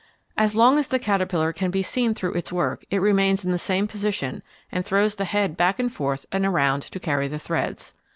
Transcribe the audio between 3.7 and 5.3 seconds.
position and throws the